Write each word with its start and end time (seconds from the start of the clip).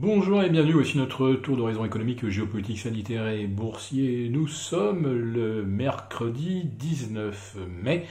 Bonjour 0.00 0.44
et 0.44 0.48
bienvenue, 0.48 0.74
voici 0.74 0.96
notre 0.96 1.32
tour 1.32 1.56
d'horizon 1.56 1.84
économique, 1.84 2.28
géopolitique, 2.28 2.78
sanitaire 2.78 3.26
et 3.26 3.48
boursier. 3.48 4.28
Nous 4.28 4.46
sommes 4.46 5.12
le 5.12 5.64
mercredi 5.64 6.62
19 6.62 7.56
mai 7.82 8.06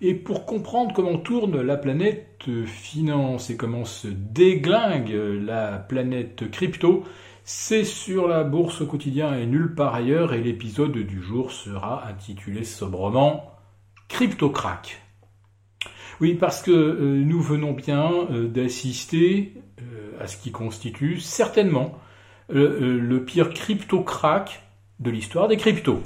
et 0.00 0.14
pour 0.14 0.46
comprendre 0.46 0.94
comment 0.94 1.18
tourne 1.18 1.60
la 1.60 1.76
planète 1.76 2.48
finance 2.66 3.50
et 3.50 3.56
comment 3.56 3.84
se 3.84 4.06
déglingue 4.06 5.10
la 5.10 5.78
planète 5.78 6.48
crypto, 6.52 7.02
c'est 7.42 7.82
sur 7.82 8.28
la 8.28 8.44
bourse 8.44 8.82
au 8.82 8.86
quotidien 8.86 9.36
et 9.36 9.46
nulle 9.46 9.74
part 9.74 9.96
ailleurs 9.96 10.34
et 10.34 10.40
l'épisode 10.40 10.96
du 10.96 11.20
jour 11.20 11.50
sera 11.50 12.06
intitulé 12.06 12.62
sobrement 12.62 13.56
Crypto 14.06 14.50
Crack. 14.50 15.02
Oui, 16.20 16.34
parce 16.34 16.62
que 16.62 16.70
euh, 16.70 17.24
nous 17.24 17.40
venons 17.40 17.72
bien 17.72 18.12
euh, 18.30 18.46
d'assister 18.46 19.54
à 20.20 20.26
ce 20.26 20.36
qui 20.36 20.52
constitue 20.52 21.20
certainement 21.20 21.98
le 22.48 23.18
pire 23.18 23.50
crypto-crack 23.50 24.62
de 25.00 25.10
l'histoire 25.10 25.48
des 25.48 25.56
cryptos. 25.56 26.02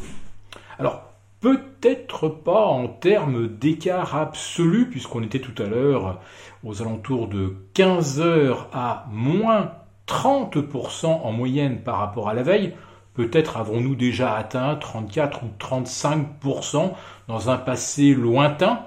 Alors, 0.79 1.03
peut-être 1.41 2.29
pas 2.29 2.65
en 2.67 2.89
termes 2.89 3.49
d'écart 3.49 4.17
absolu, 4.17 4.89
puisqu'on 4.89 5.23
était 5.23 5.41
tout 5.41 5.63
à 5.63 5.67
l'heure 5.67 6.21
aux 6.65 6.83
alentours 6.83 7.29
de 7.29 7.57
15 7.75 8.21
heures 8.21 8.69
à 8.73 9.07
moins 9.11 9.73
30% 10.07 11.07
en 11.07 11.33
moyenne 11.33 11.83
par 11.83 11.99
rapport 11.99 12.29
à 12.29 12.35
la 12.35 12.43
veille. 12.43 12.75
Peut-être 13.15 13.57
avons-nous 13.57 13.95
déjà 13.95 14.35
atteint 14.35 14.77
34 14.77 15.43
ou 15.43 15.49
35% 15.59 16.93
dans 17.27 17.51
un 17.51 17.57
passé 17.57 18.15
lointain. 18.15 18.87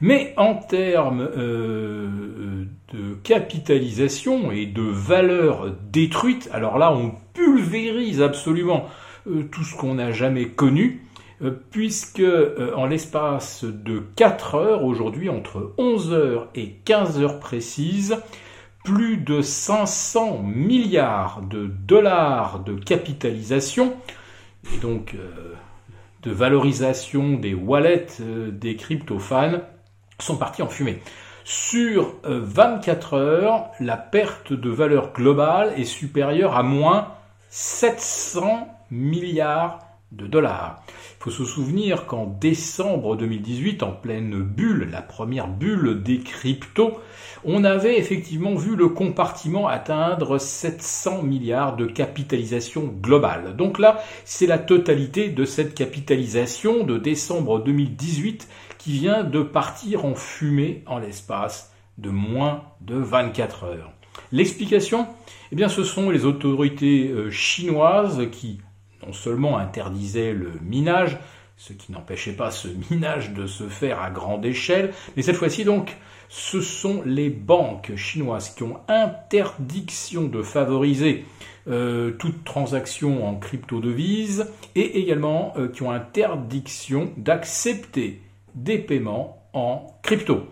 Mais 0.00 0.32
en 0.38 0.54
termes 0.54 1.28
euh, 1.36 2.64
de 2.94 3.14
capitalisation 3.22 4.50
et 4.50 4.64
de 4.64 4.82
valeur 4.82 5.74
détruite, 5.92 6.48
alors 6.52 6.78
là 6.78 6.92
on 6.92 7.12
pulvérise 7.34 8.22
absolument 8.22 8.86
euh, 9.26 9.42
tout 9.52 9.62
ce 9.62 9.76
qu'on 9.76 9.94
n'a 9.94 10.10
jamais 10.10 10.46
connu, 10.46 11.04
euh, 11.42 11.50
puisque 11.70 12.22
en 12.74 12.86
l'espace 12.86 13.64
de 13.64 14.02
4 14.16 14.54
heures, 14.54 14.84
aujourd'hui 14.84 15.28
entre 15.28 15.74
11 15.76 16.12
heures 16.14 16.48
et 16.54 16.70
15 16.86 17.20
heures 17.20 17.38
précises, 17.38 18.16
plus 18.82 19.18
de 19.18 19.42
500 19.42 20.42
milliards 20.42 21.42
de 21.42 21.66
dollars 21.66 22.60
de 22.64 22.72
capitalisation, 22.72 23.94
et 24.74 24.78
donc 24.78 25.14
de 26.22 26.30
valorisation 26.30 27.34
des 27.34 27.52
wallets 27.52 28.06
des 28.50 28.76
crypto-fans, 28.76 29.60
sont 30.22 30.36
partis 30.36 30.62
en 30.62 30.68
fumée. 30.68 31.02
Sur 31.44 32.14
24 32.24 33.14
euh, 33.14 33.18
heures, 33.18 33.70
la 33.80 33.96
perte 33.96 34.52
de 34.52 34.70
valeur 34.70 35.12
globale 35.12 35.72
est 35.76 35.84
supérieure 35.84 36.56
à 36.56 36.62
moins 36.62 37.08
700 37.48 38.68
milliards 38.90 39.89
de 40.12 40.26
dollars. 40.26 40.82
Il 40.88 41.24
faut 41.24 41.30
se 41.30 41.44
souvenir 41.44 42.06
qu'en 42.06 42.26
décembre 42.26 43.16
2018, 43.16 43.82
en 43.82 43.92
pleine 43.92 44.42
bulle, 44.42 44.88
la 44.90 45.02
première 45.02 45.48
bulle 45.48 46.02
des 46.02 46.18
cryptos, 46.18 46.98
on 47.44 47.64
avait 47.64 47.98
effectivement 47.98 48.54
vu 48.54 48.76
le 48.76 48.88
compartiment 48.88 49.68
atteindre 49.68 50.38
700 50.38 51.22
milliards 51.22 51.76
de 51.76 51.86
capitalisation 51.86 52.92
globale. 53.00 53.56
Donc 53.56 53.78
là, 53.78 54.02
c'est 54.24 54.46
la 54.46 54.58
totalité 54.58 55.28
de 55.28 55.44
cette 55.44 55.74
capitalisation 55.74 56.84
de 56.84 56.98
décembre 56.98 57.62
2018 57.62 58.48
qui 58.78 58.92
vient 58.92 59.24
de 59.24 59.42
partir 59.42 60.04
en 60.04 60.14
fumée 60.14 60.82
en 60.86 60.98
l'espace 60.98 61.72
de 61.98 62.10
moins 62.10 62.64
de 62.80 62.96
24 62.96 63.64
heures. 63.64 63.92
L'explication? 64.32 65.06
Eh 65.52 65.56
bien, 65.56 65.68
ce 65.68 65.84
sont 65.84 66.10
les 66.10 66.24
autorités 66.24 67.08
euh, 67.08 67.30
chinoises 67.30 68.28
qui 68.30 68.60
non 69.10 69.12
seulement 69.12 69.58
interdisaient 69.58 70.32
le 70.32 70.52
minage, 70.62 71.18
ce 71.56 71.72
qui 71.72 71.90
n'empêchait 71.90 72.34
pas 72.34 72.52
ce 72.52 72.68
minage 72.90 73.32
de 73.32 73.48
se 73.48 73.64
faire 73.64 74.00
à 74.00 74.08
grande 74.08 74.46
échelle, 74.46 74.92
mais 75.16 75.22
cette 75.22 75.34
fois-ci 75.34 75.64
donc, 75.64 75.96
ce 76.28 76.60
sont 76.60 77.02
les 77.04 77.28
banques 77.28 77.96
chinoises 77.96 78.50
qui 78.50 78.62
ont 78.62 78.78
interdiction 78.86 80.28
de 80.28 80.42
favoriser 80.42 81.24
euh, 81.66 82.12
toute 82.12 82.44
transaction 82.44 83.26
en 83.26 83.34
crypto-devise 83.34 84.46
et 84.76 85.00
également 85.00 85.54
euh, 85.56 85.66
qui 85.66 85.82
ont 85.82 85.90
interdiction 85.90 87.12
d'accepter 87.16 88.22
des 88.54 88.78
paiements 88.78 89.42
en 89.52 89.88
crypto. 90.04 90.46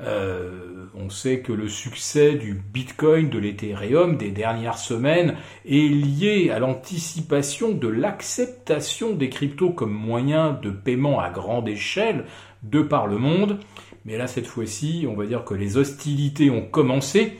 Euh, 0.00 0.86
on 0.94 1.10
sait 1.10 1.40
que 1.40 1.52
le 1.52 1.68
succès 1.68 2.34
du 2.34 2.54
Bitcoin, 2.54 3.30
de 3.30 3.38
l'Ethereum 3.38 4.16
des 4.16 4.30
dernières 4.30 4.78
semaines 4.78 5.36
est 5.66 5.88
lié 5.88 6.50
à 6.50 6.58
l'anticipation 6.58 7.72
de 7.72 7.88
l'acceptation 7.88 9.14
des 9.14 9.28
cryptos 9.28 9.70
comme 9.70 9.92
moyen 9.92 10.58
de 10.62 10.70
paiement 10.70 11.20
à 11.20 11.30
grande 11.30 11.68
échelle 11.68 12.24
de 12.62 12.82
par 12.82 13.06
le 13.06 13.18
monde. 13.18 13.58
Mais 14.04 14.16
là, 14.16 14.26
cette 14.26 14.46
fois-ci, 14.46 15.06
on 15.08 15.14
va 15.14 15.26
dire 15.26 15.44
que 15.44 15.54
les 15.54 15.76
hostilités 15.76 16.50
ont 16.50 16.64
commencé. 16.64 17.38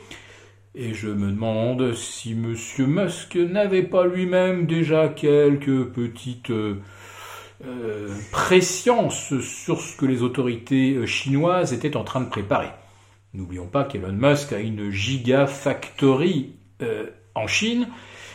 Et 0.74 0.94
je 0.94 1.08
me 1.08 1.30
demande 1.30 1.94
si 1.94 2.32
M. 2.32 2.54
Musk 2.86 3.36
n'avait 3.36 3.82
pas 3.82 4.06
lui-même 4.06 4.66
déjà 4.66 5.08
quelques 5.08 5.86
petites 5.86 6.50
euh, 6.50 6.76
euh, 7.64 8.08
sur 8.60 9.80
ce 9.80 9.96
que 9.96 10.06
les 10.06 10.22
autorités 10.22 10.94
euh, 10.94 11.06
chinoises 11.06 11.72
étaient 11.72 11.96
en 11.96 12.04
train 12.04 12.20
de 12.20 12.28
préparer. 12.28 12.70
N'oublions 13.34 13.66
pas 13.66 13.84
qu'Elon 13.84 14.12
Musk 14.12 14.52
a 14.52 14.60
une 14.60 14.90
gigafactory 14.90 16.54
euh, 16.82 17.06
en 17.34 17.46
Chine 17.46 17.88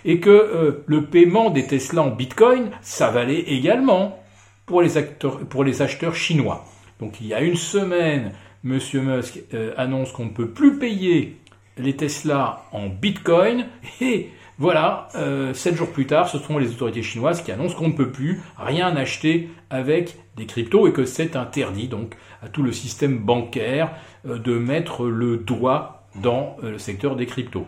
et 0.06 0.20
que 0.20 0.84
le 0.86 1.06
paiement 1.06 1.50
des 1.50 1.66
Tesla 1.66 2.04
en 2.04 2.10
Bitcoin, 2.10 2.72
ça 2.82 3.10
valait 3.10 3.40
également 3.40 4.22
pour 4.66 4.82
les, 4.82 4.98
acteurs, 4.98 5.40
pour 5.48 5.64
les 5.64 5.82
acheteurs 5.82 6.14
chinois. 6.14 6.66
Donc 7.00 7.22
il 7.22 7.28
y 7.28 7.34
a 7.34 7.40
une 7.40 7.56
semaine, 7.56 8.34
M. 8.66 8.80
Musk 8.94 9.40
annonce 9.78 10.12
qu'on 10.12 10.26
ne 10.26 10.32
peut 10.32 10.50
plus 10.50 10.78
payer 10.78 11.38
les 11.78 11.96
Tesla 11.96 12.66
en 12.74 12.90
Bitcoin 12.90 13.68
et 14.02 14.30
voilà, 14.60 15.08
euh, 15.16 15.54
sept 15.54 15.76
jours 15.76 15.90
plus 15.90 16.06
tard, 16.06 16.30
ce 16.30 16.38
sont 16.38 16.60
les 16.60 16.70
autorités 16.70 17.02
chinoises 17.02 17.42
qui 17.42 17.52
annoncent 17.52 17.76
qu'on 17.76 17.88
ne 17.88 17.94
peut 17.94 18.12
plus 18.12 18.42
rien 18.58 18.96
acheter 18.96 19.50
avec 19.70 20.16
des 20.38 20.46
cryptos 20.46 20.88
et 20.88 20.94
que 20.94 21.06
c'est 21.06 21.36
interdit 21.36 21.88
donc 21.88 22.16
à 22.44 22.50
tout 22.50 22.62
le 22.62 22.72
système 22.72 23.18
bancaire 23.18 23.92
euh, 24.28 24.38
de 24.38 24.58
mettre 24.58 25.06
le 25.06 25.38
doigt 25.38 26.04
dans 26.22 26.56
euh, 26.64 26.72
le 26.72 26.78
secteur 26.78 27.16
des 27.16 27.26
cryptos. 27.26 27.66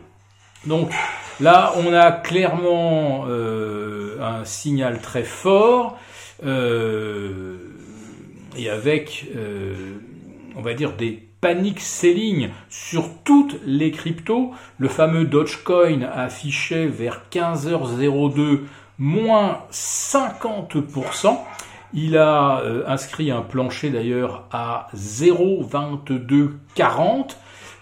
Donc 0.68 0.92
là, 1.40 1.74
on 1.78 1.92
a 1.94 2.12
clairement 2.12 3.26
un 3.28 4.46
signal 4.46 5.00
très 5.00 5.24
fort 5.24 6.00
et 6.44 6.48
avec, 8.72 9.28
on 10.56 10.62
va 10.62 10.74
dire, 10.74 10.94
des 10.94 11.28
panic 11.42 11.80
selling 11.80 12.50
sur 12.70 13.10
toutes 13.24 13.60
les 13.66 13.92
cryptos. 13.92 14.52
Le 14.80 14.88
fameux 14.88 15.26
Dogecoin 15.26 16.02
affichait 16.02 16.88
vers 16.88 17.22
15h02 17.32 18.62
moins 18.98 19.60
50%. 19.72 21.38
Il 21.94 22.18
a 22.18 22.62
euh, 22.62 22.84
inscrit 22.88 23.30
un 23.32 23.42
plancher 23.42 23.90
d'ailleurs 23.90 24.48
à 24.52 24.88
0,2240. 24.96 27.36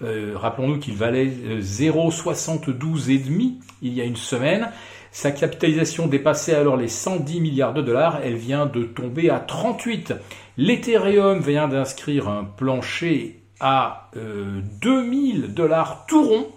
Euh, 0.03 0.33
rappelons-nous 0.35 0.79
qu'il 0.79 0.95
valait 0.95 1.27
0,72,5 1.27 2.69
euh, 2.69 3.51
il 3.81 3.93
y 3.93 4.01
a 4.01 4.03
une 4.03 4.17
semaine. 4.17 4.69
Sa 5.13 5.31
capitalisation 5.31 6.07
dépassait 6.07 6.55
alors 6.55 6.75
les 6.75 6.87
110 6.87 7.39
milliards 7.39 7.75
de 7.75 7.83
dollars, 7.83 8.21
elle 8.23 8.35
vient 8.35 8.65
de 8.65 8.81
tomber 8.83 9.29
à 9.29 9.39
38. 9.39 10.15
L'Ethereum 10.57 11.39
vient 11.39 11.67
d'inscrire 11.67 12.27
un 12.27 12.43
plancher 12.43 13.39
à 13.59 14.09
2000 14.15 15.43
euh, 15.43 15.47
dollars 15.47 16.07
tout 16.07 16.23
rond. 16.23 16.47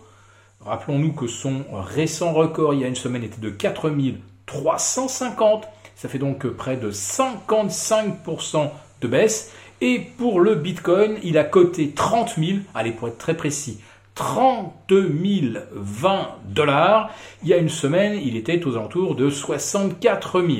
Rappelons-nous 0.62 1.12
que 1.12 1.26
son 1.26 1.66
récent 1.70 2.32
record 2.32 2.72
il 2.72 2.80
y 2.80 2.84
a 2.84 2.88
une 2.88 2.94
semaine 2.94 3.24
était 3.24 3.42
de 3.42 3.50
4350. 3.50 5.68
Ça 5.94 6.08
fait 6.08 6.18
donc 6.18 6.46
près 6.46 6.78
de 6.78 6.90
55% 6.90 8.70
de 9.02 9.06
baisse. 9.06 9.52
Et 9.82 9.98
pour 9.98 10.40
le 10.40 10.54
Bitcoin, 10.54 11.18
il 11.22 11.36
a 11.36 11.44
coté 11.44 11.90
30 11.90 12.36
000, 12.38 12.60
allez 12.74 12.92
pour 12.92 13.08
être 13.08 13.18
très 13.18 13.36
précis, 13.36 13.82
30 14.16 14.72
020 14.88 16.28
dollars. 16.48 17.10
Il 17.42 17.48
y 17.48 17.54
a 17.54 17.58
une 17.58 17.68
semaine, 17.68 18.18
il 18.20 18.36
était 18.36 18.64
aux 18.66 18.76
alentours 18.76 19.14
de 19.14 19.30
64 19.30 20.40
000. 20.40 20.52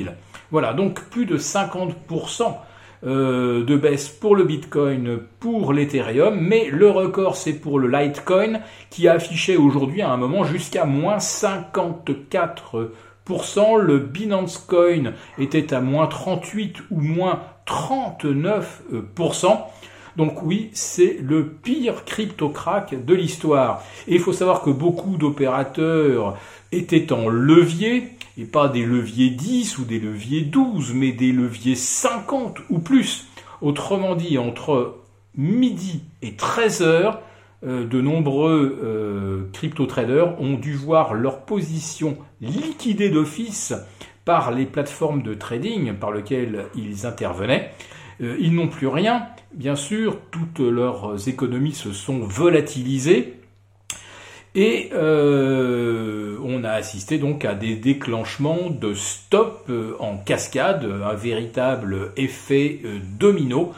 Voilà, 0.51 0.73
donc 0.73 1.01
plus 1.09 1.25
de 1.25 1.37
50% 1.37 2.53
euh, 3.03 3.65
de 3.65 3.75
baisse 3.75 4.09
pour 4.09 4.35
le 4.35 4.43
Bitcoin, 4.43 5.19
pour 5.39 5.73
l'Ethereum, 5.73 6.39
mais 6.39 6.69
le 6.71 6.89
record 6.89 7.35
c'est 7.35 7.53
pour 7.53 7.79
le 7.79 7.87
Litecoin 7.87 8.61
qui 8.89 9.07
a 9.07 9.13
affiché 9.13 9.57
aujourd'hui 9.57 10.01
à 10.01 10.09
un 10.11 10.17
moment 10.17 10.43
jusqu'à 10.45 10.85
moins 10.85 11.17
54%. 11.17 12.87
Le 13.81 13.99
Binance 13.99 14.57
Coin 14.57 15.13
était 15.37 15.73
à 15.73 15.81
moins 15.81 16.07
38 16.07 16.77
ou 16.91 17.01
moins 17.01 17.41
39%. 17.67 19.59
Donc 20.17 20.41
oui, 20.41 20.71
c'est 20.73 21.19
le 21.21 21.47
pire 21.47 22.03
crypto-crack 22.03 23.05
de 23.05 23.13
l'histoire. 23.13 23.83
Et 24.07 24.15
il 24.15 24.19
faut 24.19 24.33
savoir 24.33 24.63
que 24.63 24.71
beaucoup 24.71 25.15
d'opérateurs 25.15 26.37
étaient 26.71 27.13
en 27.13 27.29
levier, 27.29 28.09
et 28.35 28.45
pas 28.45 28.67
des 28.67 28.83
leviers 28.83 29.29
10 29.29 29.77
ou 29.77 29.85
des 29.85 29.99
leviers 29.99 30.41
12, 30.41 30.93
mais 30.95 31.11
des 31.11 31.31
leviers 31.31 31.75
50 31.75 32.57
ou 32.71 32.79
plus. 32.79 33.27
Autrement 33.61 34.15
dit, 34.15 34.39
entre 34.39 34.95
midi 35.35 36.01
et 36.23 36.33
13 36.33 36.81
heures, 36.81 37.21
euh, 37.63 37.85
de 37.85 38.01
nombreux 38.01 38.79
euh, 38.83 39.49
crypto-traders 39.53 40.39
ont 40.41 40.57
dû 40.57 40.73
voir 40.73 41.13
leur 41.13 41.41
position 41.41 42.17
liquidée 42.41 43.09
d'office 43.09 43.73
par 44.25 44.51
les 44.51 44.65
plateformes 44.65 45.21
de 45.21 45.35
trading 45.35 45.93
par 45.93 46.11
lesquelles 46.11 46.65
ils 46.75 47.05
intervenaient. 47.05 47.71
Euh, 48.21 48.37
ils 48.39 48.53
n'ont 48.53 48.67
plus 48.67 48.87
rien. 48.87 49.27
Bien 49.53 49.75
sûr, 49.75 50.19
toutes 50.31 50.59
leurs 50.59 51.27
économies 51.27 51.73
se 51.73 51.91
sont 51.91 52.19
volatilisées. 52.19 53.33
Et 54.55 54.89
on 54.93 56.63
a 56.63 56.71
assisté 56.71 57.19
donc 57.19 57.45
à 57.45 57.53
des 57.53 57.75
déclenchements 57.75 58.71
de 58.71 58.95
stop 58.95 59.69
en 59.99 60.17
cascade, 60.17 60.83
un 60.83 61.13
véritable 61.13 62.11
effet 62.17 62.79
domino 63.19 63.73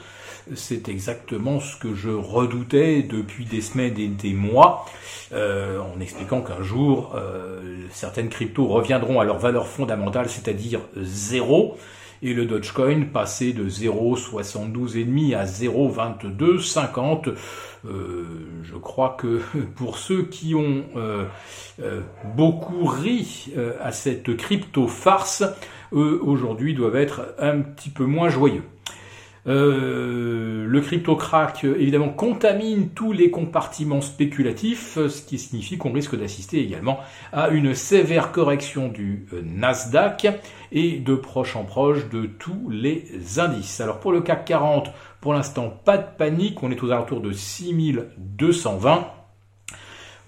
c'est 0.55 0.89
exactement 0.89 1.59
ce 1.59 1.75
que 1.77 1.93
je 1.93 2.09
redoutais 2.09 3.03
depuis 3.03 3.45
des 3.45 3.61
semaines 3.61 3.97
et 3.97 4.07
des 4.07 4.33
mois, 4.33 4.85
euh, 5.33 5.79
en 5.79 5.99
expliquant 5.99 6.41
qu'un 6.41 6.63
jour, 6.63 7.13
euh, 7.15 7.61
certaines 7.91 8.29
cryptos 8.29 8.67
reviendront 8.67 9.19
à 9.19 9.25
leur 9.25 9.37
valeur 9.37 9.67
fondamentale, 9.67 10.29
c'est-à-dire 10.29 10.81
zéro, 10.97 11.77
et 12.21 12.33
le 12.33 12.45
Dogecoin 12.45 13.05
passé 13.11 13.53
de 13.53 13.69
0,72,5 13.69 15.35
à 15.35 15.45
0,2250. 15.45 17.33
Euh, 17.85 18.25
je 18.63 18.75
crois 18.75 19.15
que 19.17 19.41
pour 19.75 19.97
ceux 19.97 20.23
qui 20.23 20.55
ont 20.55 20.83
beaucoup 22.35 22.85
ri 22.85 23.53
à 23.81 23.91
cette 23.91 24.35
crypto 24.35 24.87
farce, 24.87 25.43
eux 25.93 26.19
aujourd'hui 26.21 26.73
doivent 26.73 26.97
être 26.97 27.35
un 27.39 27.59
petit 27.59 27.89
peu 27.89 28.05
moins 28.05 28.29
joyeux. 28.29 28.63
Euh, 29.47 30.65
le 30.67 30.81
crypto 30.81 31.15
crack, 31.15 31.63
évidemment, 31.63 32.09
contamine 32.09 32.89
tous 32.89 33.11
les 33.11 33.31
compartiments 33.31 34.01
spéculatifs, 34.01 34.97
ce 35.07 35.21
qui 35.21 35.39
signifie 35.39 35.77
qu'on 35.77 35.91
risque 35.91 36.17
d'assister 36.17 36.59
également 36.59 36.99
à 37.31 37.49
une 37.49 37.73
sévère 37.73 38.31
correction 38.31 38.89
du 38.89 39.27
euh, 39.33 39.41
Nasdaq 39.43 40.27
et 40.71 40.99
de 40.99 41.15
proche 41.15 41.55
en 41.55 41.63
proche 41.63 42.09
de 42.09 42.25
tous 42.25 42.69
les 42.69 43.39
indices. 43.39 43.81
Alors 43.81 43.99
pour 43.99 44.11
le 44.11 44.21
CAC 44.21 44.45
40, 44.45 44.91
pour 45.21 45.33
l'instant, 45.33 45.69
pas 45.83 45.97
de 45.97 46.05
panique, 46.17 46.61
on 46.63 46.71
est 46.71 46.83
aux 46.83 46.91
alentours 46.91 47.21
de 47.21 47.31
6220. 47.31 49.18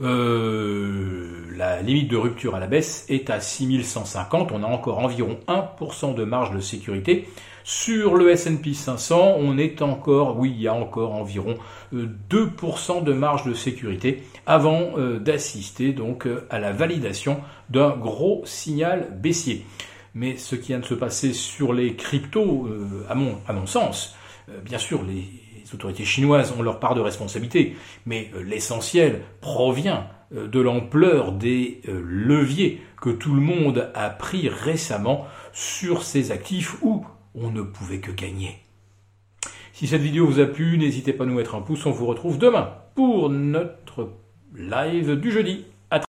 Euh, 0.02 1.46
la 1.56 1.82
limite 1.82 2.10
de 2.10 2.18
rupture 2.18 2.56
à 2.56 2.60
la 2.60 2.68
baisse 2.68 3.06
est 3.10 3.30
à 3.30 3.40
6150. 3.40 4.52
On 4.52 4.64
a 4.64 4.68
encore 4.68 5.00
environ 5.00 5.38
1% 5.48 6.16
de 6.16 6.24
marge 6.24 6.52
de 6.52 6.60
sécurité. 6.60 7.28
Sur 7.64 8.16
le 8.16 8.32
S&P 8.32 8.74
500, 8.74 9.36
on 9.38 9.60
est 9.60 9.84
encore, 9.84 10.40
oui, 10.40 10.52
il 10.56 10.62
y 10.62 10.68
a 10.68 10.74
encore 10.74 11.14
environ 11.14 11.58
2% 11.94 11.94
euh, 11.94 13.02
de 13.02 13.14
marge 13.14 13.46
de 13.46 13.54
sécurité 13.54 14.24
avant 14.48 14.98
euh, 14.98 15.20
d'assister 15.20 15.92
donc 15.92 16.28
à 16.50 16.58
la 16.58 16.72
validation 16.72 17.40
d'un 17.70 17.92
gros 17.92 18.42
signal 18.46 19.16
baissier. 19.22 19.66
Mais 20.16 20.38
ce 20.38 20.56
qui 20.56 20.70
vient 20.70 20.80
de 20.80 20.86
se 20.86 20.96
passer 20.96 21.34
sur 21.34 21.72
les 21.72 21.96
cryptos, 21.96 22.68
à 23.08 23.16
mon 23.16 23.66
sens, 23.66 24.18
bien 24.66 24.78
sûr, 24.78 25.04
les 25.04 25.24
autorités 25.74 26.06
chinoises 26.06 26.54
ont 26.58 26.62
leur 26.62 26.80
part 26.80 26.96
de 26.96 27.02
responsabilité, 27.02 27.76
mais 28.06 28.32
l'essentiel 28.44 29.22
provient 29.42 30.08
de 30.32 30.60
l'ampleur 30.60 31.34
des 31.34 31.82
leviers 31.86 32.82
que 33.02 33.10
tout 33.10 33.34
le 33.34 33.42
monde 33.42 33.92
a 33.94 34.10
pris 34.10 34.48
récemment 34.48 35.26
sur 35.52 36.04
ces 36.04 36.32
actifs 36.32 36.78
ou 36.82 37.06
on 37.36 37.52
ne 37.52 37.62
pouvait 37.62 38.00
que 38.00 38.12
gagner. 38.12 38.58
Si 39.74 39.88
cette 39.88 40.02
vidéo 40.02 40.28
vous 40.28 40.40
a 40.40 40.46
plu, 40.46 40.78
n'hésitez 40.78 41.14
pas 41.14 41.24
à 41.24 41.28
nous 41.28 41.36
mettre 41.36 41.56
un 41.56 41.62
pouce, 41.62 41.86
on 41.86 41.92
vous 41.92 42.06
retrouve 42.06 42.38
demain 42.38 42.74
pour 42.96 43.30
notre 43.30 44.12
live 44.56 45.16
du 45.16 45.32
jeudi. 45.32 45.66